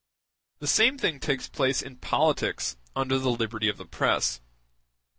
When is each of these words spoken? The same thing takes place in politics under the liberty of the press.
The 0.57 0.65
same 0.65 0.97
thing 0.97 1.19
takes 1.19 1.47
place 1.47 1.83
in 1.83 1.97
politics 1.97 2.75
under 2.95 3.19
the 3.19 3.29
liberty 3.29 3.69
of 3.69 3.77
the 3.77 3.85
press. 3.85 4.41